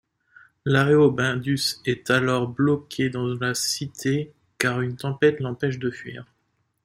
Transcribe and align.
Aréobindus 0.67 1.75
est 1.85 2.09
alors 2.09 2.47
bloqué 2.47 3.11
dans 3.11 3.27
la 3.35 3.53
cité 3.53 4.33
car 4.57 4.81
une 4.81 4.95
tempête 4.97 5.39
l'empêche 5.39 5.77
de 5.77 5.91
fuir. 5.91 6.25